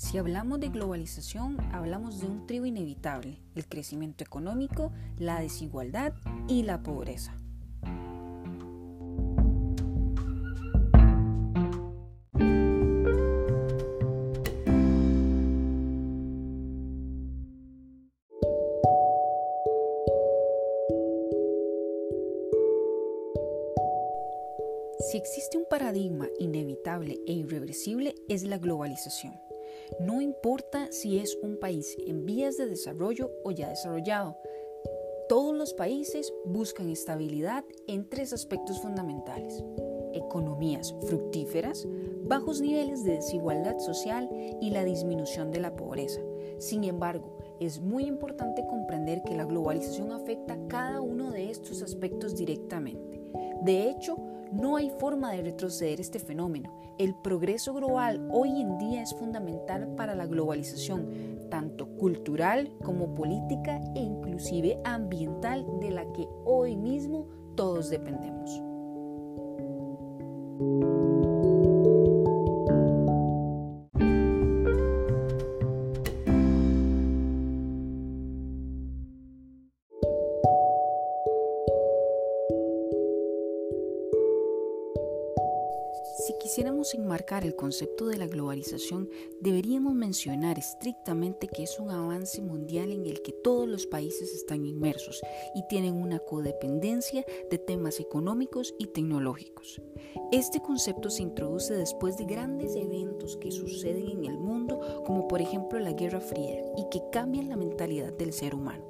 Si 0.00 0.16
hablamos 0.16 0.58
de 0.60 0.70
globalización, 0.70 1.60
hablamos 1.74 2.22
de 2.22 2.26
un 2.26 2.46
trío 2.46 2.64
inevitable, 2.64 3.38
el 3.54 3.66
crecimiento 3.68 4.24
económico, 4.24 4.92
la 5.18 5.38
desigualdad 5.40 6.14
y 6.48 6.62
la 6.62 6.82
pobreza. 6.82 7.36
Si 25.10 25.18
existe 25.18 25.58
un 25.58 25.66
paradigma 25.68 26.26
inevitable 26.38 27.18
e 27.26 27.32
irreversible 27.32 28.14
es 28.30 28.44
la 28.44 28.56
globalización. 28.56 29.49
No 29.98 30.20
importa 30.20 30.92
si 30.92 31.18
es 31.18 31.36
un 31.42 31.58
país 31.58 31.96
en 32.06 32.24
vías 32.24 32.56
de 32.56 32.66
desarrollo 32.66 33.30
o 33.44 33.50
ya 33.50 33.68
desarrollado, 33.68 34.36
todos 35.28 35.54
los 35.54 35.74
países 35.74 36.32
buscan 36.44 36.90
estabilidad 36.90 37.64
en 37.86 38.08
tres 38.08 38.32
aspectos 38.32 38.80
fundamentales. 38.80 39.62
Economías 40.12 40.94
fructíferas, 41.06 41.86
bajos 42.24 42.60
niveles 42.60 43.04
de 43.04 43.12
desigualdad 43.12 43.78
social 43.78 44.28
y 44.60 44.70
la 44.70 44.84
disminución 44.84 45.52
de 45.52 45.60
la 45.60 45.76
pobreza. 45.76 46.20
Sin 46.58 46.84
embargo, 46.84 47.38
es 47.60 47.80
muy 47.80 48.04
importante 48.04 48.66
comprender 48.66 49.22
que 49.22 49.36
la 49.36 49.44
globalización 49.44 50.12
afecta 50.12 50.58
cada 50.66 51.00
uno 51.00 51.30
de 51.30 51.50
estos 51.50 51.82
aspectos 51.82 52.34
directamente. 52.34 53.22
De 53.62 53.88
hecho, 53.88 54.16
no 54.52 54.76
hay 54.76 54.90
forma 54.98 55.32
de 55.32 55.42
retroceder 55.42 56.00
este 56.00 56.18
fenómeno. 56.18 56.72
El 56.98 57.14
progreso 57.14 57.72
global 57.72 58.28
hoy 58.30 58.60
en 58.60 58.78
día 58.78 59.02
es 59.02 59.14
fundamental 59.14 59.88
para 59.96 60.14
la 60.14 60.26
globalización, 60.26 61.38
tanto 61.50 61.88
cultural 61.96 62.72
como 62.84 63.14
política 63.14 63.80
e 63.94 64.00
inclusive 64.00 64.80
ambiental 64.84 65.66
de 65.80 65.90
la 65.90 66.12
que 66.12 66.28
hoy 66.44 66.76
mismo 66.76 67.26
todos 67.54 67.90
dependemos. 67.90 68.69
Si 86.26 86.34
quisiéramos 86.38 86.94
enmarcar 86.94 87.44
el 87.44 87.54
concepto 87.54 88.06
de 88.06 88.16
la 88.16 88.26
globalización, 88.26 89.08
deberíamos 89.40 89.94
mencionar 89.94 90.58
estrictamente 90.58 91.48
que 91.48 91.62
es 91.62 91.78
un 91.78 91.90
avance 91.90 92.40
mundial 92.42 92.90
en 92.90 93.06
el 93.06 93.22
que 93.22 93.32
todos 93.32 93.68
los 93.68 93.86
países 93.86 94.34
están 94.34 94.64
inmersos 94.64 95.20
y 95.54 95.66
tienen 95.68 95.94
una 95.94 96.18
codependencia 96.18 97.24
de 97.50 97.58
temas 97.58 98.00
económicos 98.00 98.74
y 98.78 98.86
tecnológicos. 98.86 99.80
Este 100.32 100.60
concepto 100.60 101.10
se 101.10 101.22
introduce 101.22 101.74
después 101.74 102.16
de 102.16 102.24
grandes 102.24 102.76
eventos 102.76 103.36
que 103.36 103.50
suceden 103.50 104.08
en 104.08 104.24
el 104.24 104.38
mundo, 104.38 105.02
como 105.06 105.28
por 105.28 105.40
ejemplo 105.40 105.78
la 105.78 105.92
Guerra 105.92 106.20
Fría, 106.20 106.62
y 106.76 106.88
que 106.90 107.02
cambian 107.12 107.48
la 107.48 107.56
mentalidad 107.56 108.12
del 108.12 108.32
ser 108.32 108.54
humano. 108.54 108.89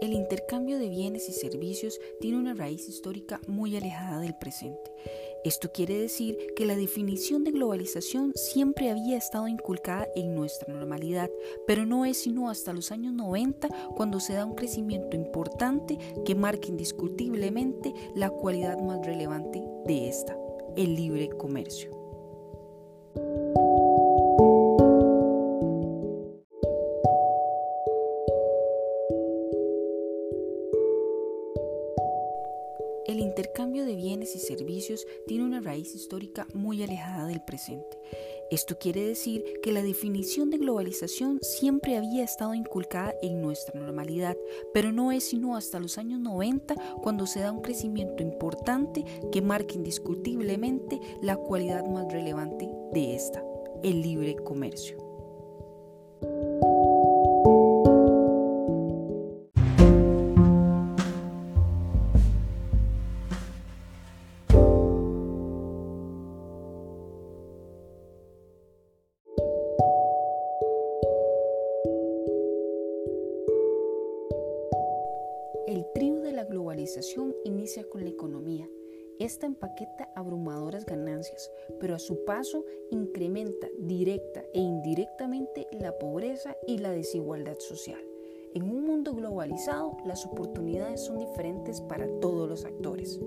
El 0.00 0.14
intercambio 0.14 0.78
de 0.78 0.88
bienes 0.88 1.28
y 1.28 1.32
servicios 1.32 2.00
tiene 2.20 2.38
una 2.38 2.54
raíz 2.54 2.88
histórica 2.88 3.38
muy 3.46 3.76
alejada 3.76 4.20
del 4.20 4.34
presente. 4.34 4.90
Esto 5.44 5.72
quiere 5.72 5.98
decir 5.98 6.38
que 6.56 6.64
la 6.64 6.74
definición 6.74 7.44
de 7.44 7.50
globalización 7.50 8.32
siempre 8.34 8.90
había 8.90 9.18
estado 9.18 9.46
inculcada 9.46 10.08
en 10.16 10.34
nuestra 10.34 10.72
normalidad, 10.72 11.30
pero 11.66 11.84
no 11.84 12.06
es 12.06 12.16
sino 12.16 12.48
hasta 12.48 12.72
los 12.72 12.92
años 12.92 13.12
90 13.12 13.68
cuando 13.94 14.20
se 14.20 14.32
da 14.32 14.46
un 14.46 14.54
crecimiento 14.54 15.16
importante 15.16 15.98
que 16.24 16.34
marca 16.34 16.68
indiscutiblemente 16.68 17.92
la 18.14 18.30
cualidad 18.30 18.78
más 18.78 19.04
relevante 19.04 19.62
de 19.84 20.08
esta, 20.08 20.34
el 20.76 20.94
libre 20.94 21.28
comercio. 21.28 21.99
El 33.10 33.18
intercambio 33.18 33.84
de 33.86 33.96
bienes 33.96 34.36
y 34.36 34.38
servicios 34.38 35.04
tiene 35.26 35.42
una 35.42 35.60
raíz 35.60 35.96
histórica 35.96 36.46
muy 36.54 36.80
alejada 36.84 37.26
del 37.26 37.42
presente. 37.42 37.98
Esto 38.52 38.78
quiere 38.78 39.04
decir 39.04 39.42
que 39.64 39.72
la 39.72 39.82
definición 39.82 40.48
de 40.48 40.58
globalización 40.58 41.40
siempre 41.42 41.96
había 41.96 42.22
estado 42.22 42.54
inculcada 42.54 43.12
en 43.20 43.42
nuestra 43.42 43.80
normalidad, 43.80 44.36
pero 44.72 44.92
no 44.92 45.10
es 45.10 45.24
sino 45.24 45.56
hasta 45.56 45.80
los 45.80 45.98
años 45.98 46.20
90 46.20 46.76
cuando 47.02 47.26
se 47.26 47.40
da 47.40 47.50
un 47.50 47.62
crecimiento 47.62 48.22
importante 48.22 49.04
que 49.32 49.42
marca 49.42 49.74
indiscutiblemente 49.74 51.00
la 51.20 51.34
cualidad 51.34 51.84
más 51.86 52.12
relevante 52.12 52.70
de 52.92 53.16
esta, 53.16 53.42
el 53.82 54.02
libre 54.02 54.36
comercio. 54.36 55.09
El 75.70 75.86
trío 75.94 76.20
de 76.20 76.32
la 76.32 76.42
globalización 76.42 77.32
inicia 77.44 77.88
con 77.88 78.02
la 78.02 78.10
economía. 78.10 78.68
Esta 79.20 79.46
empaqueta 79.46 80.10
abrumadoras 80.16 80.84
ganancias, 80.84 81.48
pero 81.78 81.94
a 81.94 82.00
su 82.00 82.24
paso 82.24 82.64
incrementa 82.90 83.68
directa 83.78 84.42
e 84.52 84.58
indirectamente 84.58 85.68
la 85.70 85.96
pobreza 85.96 86.56
y 86.66 86.78
la 86.78 86.90
desigualdad 86.90 87.60
social. 87.60 88.00
En 88.52 88.64
un 88.64 88.84
mundo 88.84 89.14
globalizado, 89.14 89.96
las 90.04 90.26
oportunidades 90.26 91.04
son 91.04 91.18
diferentes 91.18 91.80
para 91.82 92.08
todos 92.18 92.48
los 92.48 92.64
actores. 92.64 93.20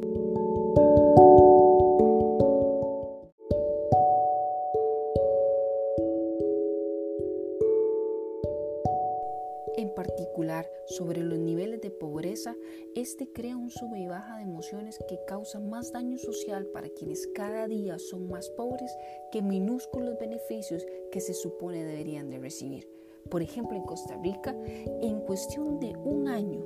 Particular, 10.04 10.70
sobre 10.86 11.24
los 11.24 11.40
niveles 11.40 11.80
de 11.80 11.90
pobreza, 11.90 12.58
este 12.94 13.32
crea 13.32 13.56
un 13.56 13.70
sube 13.70 14.00
y 14.00 14.08
baja 14.08 14.36
de 14.36 14.44
emociones 14.44 15.00
que 15.08 15.18
causa 15.26 15.62
más 15.62 15.94
daño 15.94 16.18
social 16.18 16.66
para 16.74 16.90
quienes 16.90 17.26
cada 17.28 17.70
día 17.70 17.98
son 18.00 18.28
más 18.28 18.50
pobres 18.50 18.94
que 19.32 19.42
minúsculos 19.42 20.20
beneficios 20.20 20.86
que 21.10 21.22
se 21.22 21.34
supone 21.34 21.86
deberían 21.86 22.30
de 22.30 22.40
recibir. 22.40 22.90
Por 23.30 23.42
ejemplo, 23.42 23.78
en 23.78 23.84
Costa 23.84 24.18
Rica, 24.18 24.54
en 25.02 25.22
cuestión 25.22 25.80
de 25.80 25.96
un 25.96 26.28
año, 26.28 26.66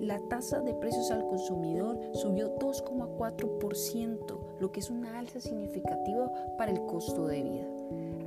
la 0.00 0.20
tasa 0.28 0.60
de 0.60 0.74
precios 0.74 1.10
al 1.10 1.26
consumidor 1.26 1.98
subió 2.12 2.56
2,4%, 2.56 4.60
lo 4.60 4.70
que 4.70 4.78
es 4.78 4.90
una 4.90 5.18
alza 5.18 5.40
significativa 5.40 6.30
para 6.56 6.70
el 6.70 6.86
costo 6.86 7.26
de 7.26 7.42
vida. 7.42 7.77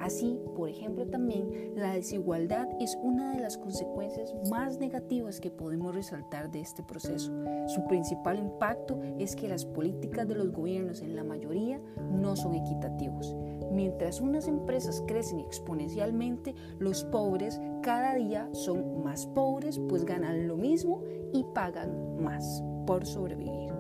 Así, 0.02 0.40
por 0.56 0.68
ejemplo, 0.68 1.06
también 1.06 1.74
la 1.76 1.94
desigualdad 1.94 2.68
es 2.80 2.98
una 3.04 3.34
de 3.34 3.40
las 3.40 3.58
consecuencias 3.58 4.34
más 4.50 4.80
negativas 4.80 5.40
que 5.40 5.52
podemos 5.52 5.94
resaltar 5.94 6.50
de 6.50 6.60
este 6.62 6.82
proceso. 6.82 7.32
Su 7.68 7.86
principal 7.88 8.40
impacto 8.40 9.00
es 9.20 9.36
que 9.36 9.48
las 9.48 9.64
políticas 9.64 10.28
de 10.28 10.36
los 10.36 10.52
gobiernos 10.52 11.02
en 11.02 11.16
la 11.16 11.24
mayoría 11.24 11.80
no 12.12 12.36
son 12.36 12.56
equitativos. 12.56 13.36
Mientras 13.72 14.22
unas 14.22 14.48
empresas 14.48 15.04
crecen 15.06 15.40
exponencialmente, 15.40 16.56
los 16.80 17.04
pobres 17.06 17.62
cada 17.84 18.16
día 18.16 18.50
son 18.54 19.04
más 19.04 19.28
pobres, 19.28 19.80
pues 19.88 20.04
ganan 20.04 20.48
lo 20.48 20.58
mismo 20.58 21.04
y 21.32 21.46
pagan 21.54 22.22
más 22.22 22.64
por 22.88 23.06
sobrevivir. 23.06 23.71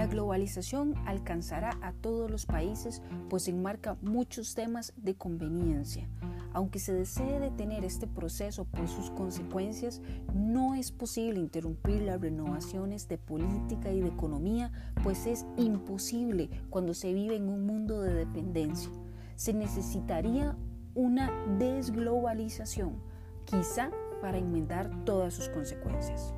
La 0.00 0.06
globalización 0.06 0.94
alcanzará 1.04 1.76
a 1.82 1.92
todos 1.92 2.30
los 2.30 2.46
países 2.46 3.02
pues 3.28 3.48
enmarca 3.48 3.98
muchos 4.00 4.54
temas 4.54 4.94
de 4.96 5.14
conveniencia. 5.14 6.08
Aunque 6.54 6.78
se 6.78 6.94
desee 6.94 7.38
detener 7.38 7.84
este 7.84 8.06
proceso 8.06 8.64
por 8.64 8.88
sus 8.88 9.10
consecuencias, 9.10 10.00
no 10.32 10.74
es 10.74 10.90
posible 10.90 11.38
interrumpir 11.38 12.00
las 12.00 12.18
renovaciones 12.18 13.08
de 13.08 13.18
política 13.18 13.92
y 13.92 14.00
de 14.00 14.08
economía, 14.08 14.72
pues 15.02 15.26
es 15.26 15.44
imposible 15.58 16.48
cuando 16.70 16.94
se 16.94 17.12
vive 17.12 17.36
en 17.36 17.50
un 17.50 17.66
mundo 17.66 18.00
de 18.00 18.14
dependencia. 18.14 18.90
Se 19.36 19.52
necesitaría 19.52 20.56
una 20.94 21.30
desglobalización, 21.58 23.02
quizá 23.44 23.90
para 24.22 24.38
enmendar 24.38 25.04
todas 25.04 25.34
sus 25.34 25.50
consecuencias. 25.50 26.32